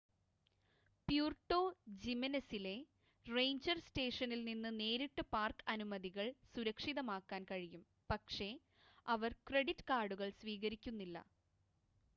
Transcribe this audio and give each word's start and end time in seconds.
Puerto 1.07 1.59
ജിമെനെസിലെ 1.99 2.73
ranger 3.25 3.77
സ്റ്റേഷനിൽ 3.81 4.41
നിന്ന് 4.45 4.71
നേരിട്ട് 4.79 5.23
പാർക്ക് 5.31 5.67
അനുമതികൾ 5.69 6.25
സുരക്ഷിതമാക്കാൻ 6.49 7.43
കഴിയും 7.51 7.83
പക്ഷേ 8.09 8.49
അവർ 9.05 9.33
ക്രെഡിറ്റ് 9.47 9.89
കാർഡുകൾ 9.89 10.31
സ്വീകരിക്കുന്നില്ല 10.41 11.19